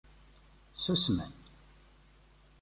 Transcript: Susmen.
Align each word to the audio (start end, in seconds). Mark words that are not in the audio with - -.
Susmen. 0.73 1.31